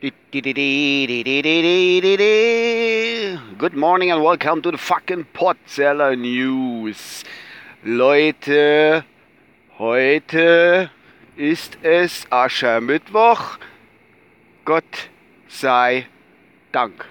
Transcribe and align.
Good 0.00 0.12
morning 3.74 4.12
and 4.12 4.22
welcome 4.22 4.62
to 4.62 4.70
the 4.70 4.78
fucking 4.78 5.26
Podseller 5.34 6.14
News. 6.14 7.24
Leute, 7.82 9.04
heute 9.76 10.90
ist 11.34 11.78
es 11.82 12.30
Aschermittwoch. 12.30 13.58
Gott 14.64 15.10
sei 15.48 16.06
Dank. 16.70 17.04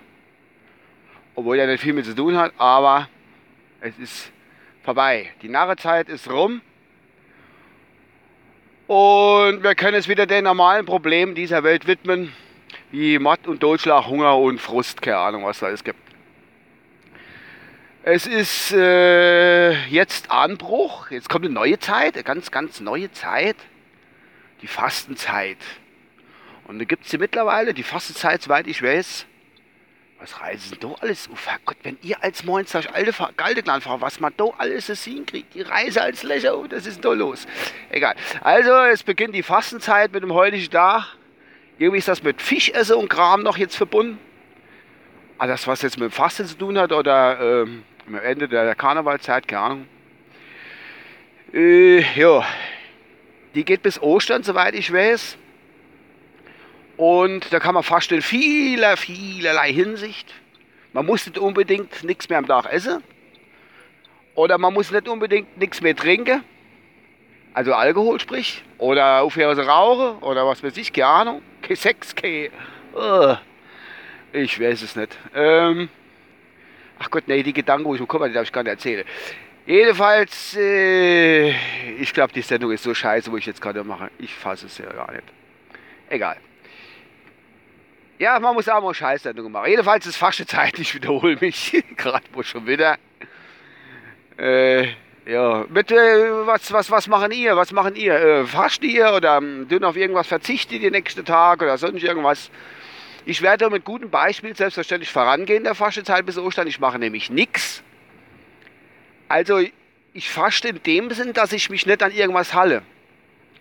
Obwohl 1.36 1.60
er 1.60 1.68
nicht 1.68 1.84
viel 1.84 1.92
mit 1.92 2.06
zu 2.06 2.16
tun 2.16 2.38
hat, 2.38 2.54
aber 2.58 3.10
es 3.82 4.00
ist 4.00 4.32
vorbei. 4.84 5.30
Die 5.42 5.50
Narrezeit 5.50 6.08
ist 6.08 6.30
rum. 6.30 6.62
Und 8.88 9.62
wir 9.62 9.76
können 9.76 9.98
es 9.98 10.08
wieder 10.08 10.26
den 10.26 10.46
normalen 10.46 10.86
Problemen 10.86 11.36
dieser 11.36 11.64
Welt 11.64 11.86
widmen 11.86 12.32
wie 12.92 13.20
Mord 13.20 13.48
und 13.48 13.60
Totschlag, 13.60 14.08
Hunger 14.08 14.38
und 14.38 14.60
Frust, 14.60 15.02
keine 15.02 15.18
Ahnung, 15.18 15.46
was 15.46 15.60
da 15.60 15.68
alles 15.68 15.84
gibt. 15.84 16.00
Es 18.04 18.26
ist 18.26 18.72
äh, 18.72 19.74
jetzt 19.88 20.32
Anbruch, 20.32 21.12
jetzt 21.12 21.28
kommt 21.28 21.44
eine 21.44 21.54
neue 21.54 21.78
Zeit, 21.78 22.16
eine 22.16 22.24
ganz, 22.24 22.52
ganz 22.52 22.80
neue 22.80 23.12
Zeit, 23.12 23.58
die 24.62 24.68
Fastenzeit. 24.68 25.58
Und 26.68 26.80
da 26.80 26.86
gibt 26.86 27.04
es 27.04 27.12
hier 27.12 27.20
mittlerweile, 27.20 27.74
die 27.74 27.84
Fastenzeit, 27.84 28.42
soweit 28.42 28.68
ich 28.68 28.82
weiß, 28.82 29.26
was 30.20 30.42
reisen 30.42 30.78
da 30.80 30.96
alles? 31.00 31.30
Oh 31.32 31.36
Gott, 31.66 31.78
wenn 31.84 31.98
ihr 32.02 32.24
als 32.24 32.44
Monster, 32.44 32.82
alte 32.94 33.14
Galdeklan 33.36 33.82
was 33.86 34.20
man 34.20 34.34
da 34.36 34.46
alles 34.58 35.04
hinkriegt, 35.04 35.54
die 35.54 35.62
Reise 35.62 36.02
als 36.02 36.24
Lächer, 36.24 36.58
oh, 36.58 36.66
das 36.66 36.86
ist 36.86 37.06
da 37.06 37.14
los. 37.14 37.46
Egal. 37.90 38.16
Also, 38.42 38.74
es 38.86 39.04
beginnt 39.04 39.36
die 39.36 39.44
Fastenzeit 39.44 40.12
mit 40.12 40.24
dem 40.24 40.34
heutigen 40.34 40.72
Tag. 40.72 41.18
Irgendwie 41.80 42.00
ist 42.00 42.08
das 42.08 42.24
mit 42.24 42.42
Fischessen 42.42 42.96
und 42.96 43.10
Kram 43.10 43.44
noch 43.44 43.58
jetzt 43.58 43.76
verbunden. 43.76 44.20
Aber 45.38 45.50
das, 45.50 45.68
was 45.68 45.84
jetzt 45.84 46.00
mit 46.00 46.10
dem 46.10 46.12
Fasten 46.12 46.48
zu 46.48 46.58
tun 46.58 46.78
hat 46.78 46.92
oder 46.92 47.40
ähm, 47.40 47.84
am 48.08 48.16
Ende 48.16 48.48
der 48.48 48.74
Karnevalzeit, 48.74 49.48
keine 49.48 49.62
Ahnung. 49.62 49.88
Äh, 51.54 52.00
ja, 52.20 52.44
die 53.54 53.64
geht 53.64 53.84
bis 53.84 54.02
Ostern, 54.02 54.44
soweit 54.44 54.74
ich 54.74 54.92
weiß. 54.92 55.38
Und 56.98 57.54
da 57.54 57.60
kann 57.60 57.76
man 57.76 57.84
fast 57.84 58.12
in 58.12 58.24
vieler, 58.24 58.98
vielerlei 58.98 59.72
Hinsicht. 59.72 60.34
Man 60.94 61.06
muss 61.06 61.28
nicht 61.28 61.38
unbedingt 61.38 62.04
nichts 62.04 62.28
mehr 62.28 62.40
am 62.40 62.48
Tag 62.48 62.66
essen. 62.72 63.04
Oder 64.34 64.58
man 64.58 64.74
muss 64.74 64.92
nicht 64.92 65.08
unbedingt 65.08 65.58
nichts 65.58 65.82
mehr 65.82 65.96
trinken. 65.96 66.44
Also 67.54 67.74
Alkohol 67.74 68.20
sprich. 68.20 68.64
Oder 68.80 69.22
aufhören 69.22 69.56
zu 69.56 69.68
rauchen. 69.68 70.24
Oder 70.24 70.48
was 70.48 70.64
weiß 70.64 70.76
ich, 70.78 70.92
keine 70.92 71.08
Ahnung. 71.08 71.42
Sex, 71.76 72.16
K. 72.16 72.50
Oh, 72.94 73.36
ich 74.34 74.60
weiß 74.60 74.82
es 74.82 74.96
nicht. 74.96 75.18
Ähm, 75.36 75.90
ach 77.00 77.10
Gott, 77.10 77.28
nee, 77.28 77.44
die 77.44 77.54
Gedanken, 77.54 77.86
wo 77.86 77.96
ich 77.96 78.08
Kopf 78.08 78.26
die 78.26 78.34
darf 78.34 78.44
ich 78.44 78.52
gar 78.52 78.64
nicht 78.64 78.72
erzählen. 78.72 79.06
Jedenfalls, 79.66 80.56
äh, 80.56 81.50
ich 82.00 82.14
glaube, 82.14 82.32
die 82.32 82.42
Sendung 82.42 82.72
ist 82.72 82.84
so 82.84 82.94
scheiße, 82.94 83.32
wo 83.32 83.38
ich 83.38 83.46
jetzt 83.46 83.62
gerade 83.62 83.84
mache. 83.84 84.10
Ich 84.18 84.34
fasse 84.34 84.68
es 84.68 84.78
ja 84.78 84.86
gar 84.92 85.12
nicht. 85.12 85.26
Egal. 86.10 86.38
Ja, 88.20 88.40
man 88.40 88.56
muss 88.56 88.68
auch 88.70 88.82
mal 88.82 88.94
Scheißsendungen 88.94 89.52
machen. 89.52 89.70
Jedenfalls 89.70 90.08
ist 90.08 90.16
fast 90.16 90.48
Zeit, 90.48 90.80
ich 90.80 90.96
wiederhole 90.96 91.38
mich. 91.40 91.84
gerade 91.98 92.26
wo 92.34 92.42
schon 92.44 92.66
wieder. 92.66 92.98
Äh, 94.38 94.88
ja, 95.28 95.66
mit, 95.68 95.92
äh, 95.92 96.48
was, 96.48 96.72
was, 96.72 96.90
was 96.90 97.08
machen 97.08 97.32
ihr? 97.32 97.58
Was 97.58 97.74
machen 97.74 97.96
ihr? 97.96 98.14
Äh, 98.14 98.46
fasst 98.46 98.82
ihr 98.84 99.12
oder 99.12 99.38
ähm, 99.38 99.68
dünn 99.68 99.84
auf 99.84 99.98
irgendwas 99.98 100.28
verzichtet 100.28 100.82
ihr 100.82 100.90
nächsten 100.90 101.26
Tag 101.26 101.62
oder 101.62 101.78
sonst 101.78 102.02
irgendwas? 102.02 102.50
Ich 103.26 103.42
werde 103.42 103.70
mit 103.70 103.84
gutem 103.84 104.10
Beispiel 104.10 104.56
selbstverständlich 104.56 105.12
vorangehen 105.12 105.66
der 105.66 105.76
Fastenzeit 105.76 106.26
bis 106.26 106.38
Ostern. 106.38 106.66
Ich 106.68 106.80
mache 106.80 106.98
nämlich 106.98 107.30
nichts. 107.30 107.84
Also 109.28 109.60
ich 110.14 110.30
faste 110.30 110.70
in 110.70 110.82
dem 110.84 111.12
Sinn, 111.12 111.34
dass 111.34 111.52
ich 111.52 111.70
mich 111.70 111.86
nicht 111.86 112.02
an 112.02 112.14
irgendwas 112.14 112.54
halle. 112.54 112.84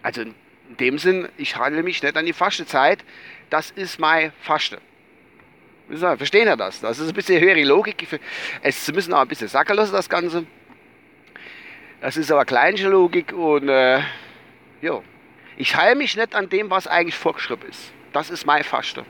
Also 0.05 0.21
in 0.21 0.35
dem 0.79 0.99
Sinn, 0.99 1.29
ich 1.37 1.57
halte 1.57 1.83
mich 1.83 2.01
nicht 2.01 2.17
an 2.17 2.27
die 2.27 2.33
Fastenzeit. 2.33 3.03
Das 3.51 3.73
ist 3.73 3.99
mein 3.99 4.33
Faste. 4.41 4.79
Verstehen 5.89 6.49
Sie 6.49 6.57
das? 6.57 6.81
Das 6.81 7.01
ist 7.01 7.09
ein 7.09 7.15
bisschen 7.15 7.41
höhere 7.41 7.65
Logik. 7.65 8.07
Es 8.63 8.93
müssen 8.93 9.13
auch 9.13 9.23
ein 9.23 9.29
bisschen 9.29 9.49
sacken 9.49 9.75
lassen, 9.75 9.93
das 9.93 10.09
Ganze. 10.09 10.47
Das 12.01 12.17
ist 12.17 12.31
aber 12.31 12.45
kleinische 12.45 12.89
Logik 12.89 13.33
und 13.33 13.69
äh, 13.69 14.01
ja. 14.83 15.01
Ich 15.57 15.75
halte 15.75 15.97
mich 15.97 16.17
nicht 16.17 16.35
an 16.35 16.51
dem, 16.51 16.69
was 16.69 16.87
eigentlich 16.87 17.17
vorgeschrieben 17.17 17.69
ist. 17.69 17.93
Das 18.13 18.29
ist 18.29 18.45
mein 18.45 18.63
Faste. 18.63 19.07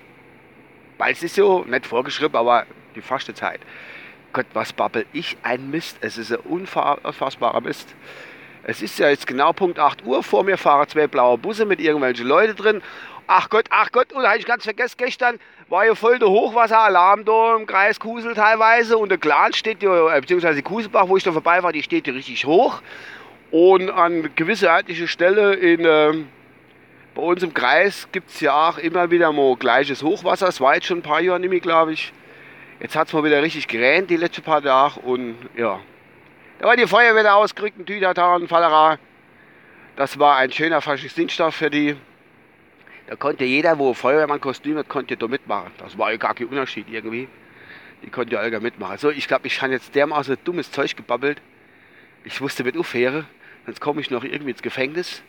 Weil 0.97 1.13
es 1.13 1.23
ist 1.23 1.35
so, 1.35 1.65
nicht 1.65 1.87
vorgeschrieben, 1.87 2.37
aber 2.37 2.67
die 2.95 3.03
Fastezeit. 3.03 3.61
Gott, 4.33 4.47
was 4.53 4.73
babbel 4.73 5.07
ich 5.13 5.37
ein 5.43 5.71
Mist. 5.71 5.99
Es 6.01 6.17
ist 6.19 6.33
ein 6.33 6.39
unfassbarer 6.39 7.61
Mist. 7.61 7.95
Es 8.63 8.83
ist 8.83 8.99
ja 8.99 9.09
jetzt 9.09 9.27
genau 9.27 9.53
Punkt 9.53 9.79
8 9.79 10.05
Uhr. 10.05 10.23
Vor 10.23 10.45
mir 10.45 10.57
fahren 10.57 10.89
zwei 10.89 11.09
blaue 11.09 11.39
Busse 11.39 11.67
mit 11.67 11.81
irgendwelchen 11.81 12.27
Leuten 12.27 12.57
drin 12.57 12.83
Ach 13.29 13.49
Gott, 13.51 13.67
ach 13.71 13.91
Gott, 13.91 14.13
und 14.13 14.23
da 14.23 14.29
habe 14.29 14.39
ich 14.39 14.47
ganz 14.47 14.63
vergessen, 14.63 14.95
gestern 14.99 15.41
war 15.69 15.85
ja 15.85 15.97
voll 15.97 16.19
der 16.21 16.29
Hochwasseralarm 16.29 17.25
da 17.25 17.57
im 17.57 17.67
Kreis 17.67 17.99
Kusel 17.99 18.35
teilweise 18.35 18.97
und 18.99 19.09
der 19.09 19.19
Clan 19.19 19.53
steht 19.53 19.83
äh, 19.83 20.21
beziehungsweise 20.21 20.63
Kuselbach, 20.63 21.09
wo 21.09 21.17
ich 21.17 21.25
da 21.25 21.33
vorbei 21.33 21.61
war, 21.63 21.73
die 21.73 21.83
steht 21.83 22.07
ja 22.07 22.13
richtig 22.13 22.45
hoch. 22.45 22.81
Und 23.51 23.91
an 23.91 24.31
gewisser 24.37 24.71
örtliche 24.71 25.09
Stelle 25.09 25.55
in, 25.55 25.85
äh, 25.85 26.25
bei 27.17 27.23
uns 27.23 27.43
im 27.43 27.53
Kreis 27.53 28.07
gibt 28.13 28.31
es 28.31 28.41
ja 28.41 28.69
auch 28.69 28.79
immer 28.79 29.11
wieder 29.11 29.33
mal 29.33 29.57
gleiches 29.57 30.05
Hochwasser. 30.05 30.47
Es 30.47 30.61
war 30.61 30.77
jetzt 30.77 30.87
schon 30.87 30.99
ein 30.99 31.03
paar 31.03 31.21
Jahre 31.21 31.41
nicht 31.41 31.63
glaube 31.63 31.95
ich. 31.95 32.13
Jetzt 32.79 32.95
hat 32.95 33.09
es 33.09 33.13
mal 33.13 33.25
wieder 33.25 33.43
richtig 33.43 33.67
gerähnt 33.67 34.09
die 34.09 34.17
letzten 34.17 34.43
paar 34.43 34.63
Tage 34.63 35.01
und 35.01 35.37
ja. 35.57 35.81
Da 36.61 36.67
war 36.67 36.77
die 36.77 36.87
Feuerwehr 36.87 37.35
ausgerückt, 37.35 37.79
ein 37.79 37.87
Tüter, 37.87 38.17
ein 38.17 38.47
Fallera. 38.47 38.99
Das 39.97 40.17
war 40.19 40.37
ein 40.37 40.53
schöner 40.53 40.81
Faschistinstoff 40.81 41.57
für 41.57 41.71
die. 41.71 41.97
Da 43.07 43.15
konnte 43.15 43.45
jeder, 43.45 43.79
wo 43.79 43.95
Feuerwehrmann-Kostüm 43.95 44.79
hat, 44.79 44.89
konnte 44.89 45.17
da 45.17 45.29
mitmachen. 45.29 45.71
Das 45.79 45.97
war 45.97 46.11
ja 46.11 46.17
gar 46.17 46.35
kein 46.35 46.49
Unterschied 46.49 46.89
irgendwie. 46.91 47.29
Die 48.03 48.11
konnte 48.11 48.35
ja 48.35 48.41
alle 48.41 48.61
mitmachen. 48.61 48.99
So, 48.99 49.11
ich 49.11 49.29
glaube, 49.29 49.47
ich 49.47 49.63
habe 49.63 49.73
jetzt 49.73 49.95
dermaßen 49.95 50.37
dummes 50.45 50.71
Zeug 50.73 50.97
gebabbelt. 50.97 51.41
Ich 52.25 52.41
wusste 52.41 52.65
mit 52.65 52.77
aufhören, 52.77 53.27
sonst 53.65 53.81
komme 53.81 54.01
ich 54.01 54.11
noch 54.11 54.25
irgendwie 54.25 54.51
ins 54.51 54.63
Gefängnis. 54.63 55.23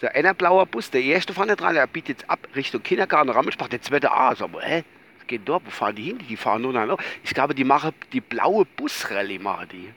So, 0.00 0.06
einer 0.06 0.34
blauer 0.34 0.66
Bus, 0.66 0.90
der 0.90 1.02
erste 1.02 1.34
vorne 1.34 1.56
dran, 1.56 1.74
der 1.74 1.86
bietet 1.88 2.20
jetzt 2.20 2.30
ab 2.30 2.46
Richtung 2.54 2.82
Kindergarten, 2.82 3.30
Rammelsbach, 3.30 3.68
der 3.68 3.82
zweite 3.82 4.12
A. 4.12 4.34
So, 4.36 4.48
hä? 4.60 4.84
Was 5.18 5.26
geht 5.26 5.42
dort? 5.44 5.66
Wo 5.66 5.70
fahren 5.70 5.96
die 5.96 6.04
hin? 6.04 6.18
Die 6.18 6.36
fahren 6.36 6.62
nur 6.62 6.72
nach. 6.72 6.98
Ich 7.24 7.34
glaube, 7.34 7.54
die 7.54 7.64
machen 7.64 7.92
die 8.12 8.20
blaue 8.20 8.64
Busrallye, 8.64 9.40
machen 9.40 9.68
die. 9.72 9.90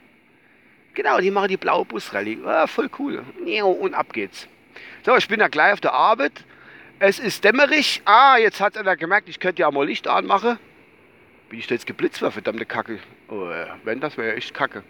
Genau, 0.95 1.19
die 1.19 1.29
machen 1.29 1.49
die 1.49 1.57
blaue 1.57 1.85
Busrallye. 1.85 2.39
Ah, 2.45 2.65
voll 2.65 2.89
cool. 2.97 3.23
Und 3.79 3.93
ab 3.93 4.11
geht's. 4.11 4.47
So, 5.05 5.15
ich 5.15 5.27
bin 5.27 5.39
da 5.39 5.47
gleich 5.47 5.73
auf 5.73 5.81
der 5.81 5.93
Arbeit 5.93 6.43
es 6.99 7.19
ist 7.19 7.43
dämmerig. 7.43 8.01
Ah, 8.05 8.37
jetzt 8.37 8.61
hat 8.61 8.77
einer 8.77 8.95
gemerkt, 8.95 9.29
ich 9.29 9.39
könnte 9.39 9.61
ja 9.61 9.71
mal 9.71 9.85
Licht 9.85 10.07
anmachen. 10.07 10.57
Bin 11.49 11.59
ich 11.59 11.67
da 11.67 11.75
jetzt 11.75 11.87
geblitzt 11.87 12.21
war, 12.21 12.31
verdammte 12.31 12.65
Kacke. 12.65 12.99
Oh, 13.27 13.49
wenn, 13.83 13.99
das 13.99 14.17
wäre 14.17 14.35
echt 14.35 14.53
Kacke. 14.53 14.83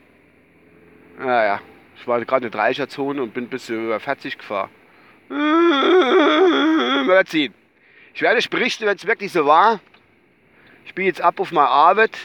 Naja, 1.20 1.62
ich 1.98 2.08
war 2.08 2.24
gerade 2.24 2.46
in 2.46 2.52
der 2.52 2.60
Dreischerzone 2.60 3.22
und 3.22 3.34
bin 3.34 3.48
bis 3.48 3.70
über 3.70 4.00
40 4.00 4.38
gefahren. 4.38 4.70
Mal 7.08 7.26
ziehen. 7.26 7.54
Ich 8.14 8.22
werde 8.22 8.38
euch 8.38 8.50
berichten, 8.50 8.86
wenn 8.86 8.96
es 8.96 9.06
wirklich 9.06 9.32
so 9.32 9.46
war. 9.46 9.80
Ich 10.86 10.94
bin 10.94 11.06
jetzt 11.06 11.22
ab 11.22 11.40
auf 11.40 11.52
meine 11.52 11.68
Arbeit. 11.68 12.18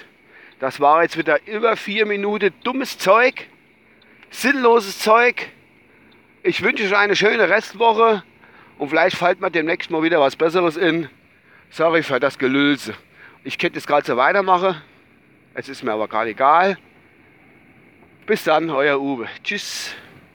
Das 0.59 0.79
war 0.79 1.03
jetzt 1.03 1.17
wieder 1.17 1.39
über 1.47 1.77
vier 1.77 2.05
Minuten 2.07 2.53
dummes 2.63 2.99
Zeug, 2.99 3.49
sinnloses 4.31 4.99
Zeug. 4.99 5.49
Ich 6.43 6.63
wünsche 6.63 6.85
euch 6.85 6.97
eine 6.97 7.17
schöne 7.17 7.49
Restwoche. 7.49 8.23
Und 8.81 8.89
vielleicht 8.89 9.19
fällt 9.19 9.43
mir 9.43 9.51
demnächst 9.51 9.91
mal 9.91 10.03
wieder 10.03 10.21
was 10.21 10.37
Besseres 10.37 10.79
in. 10.79 11.11
Sorry 11.69 12.03
für 12.03 12.19
das 12.19 12.39
Gelülse. 12.39 12.95
Ich 13.45 13.59
könnte 13.59 13.79
es 13.79 13.87
gerade 13.87 14.07
so 14.07 14.17
weitermachen. 14.17 14.75
Es 15.53 15.69
ist 15.69 15.83
mir 15.83 15.93
aber 15.93 16.09
gerade 16.09 16.31
egal. 16.31 16.79
Bis 18.25 18.45
dann, 18.45 18.71
euer 18.71 18.99
Uwe. 18.99 19.29
Tschüss. 19.45 19.95